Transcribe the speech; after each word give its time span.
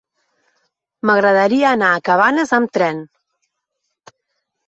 M'agradaria 1.09 1.67
anar 1.71 1.91
a 1.97 2.01
Cabanes 2.09 2.53
amb 2.59 2.73
tren. 2.77 3.03